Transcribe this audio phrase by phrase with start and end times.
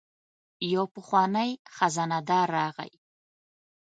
[0.73, 2.91] یو پخوانی خزانه دار راغی.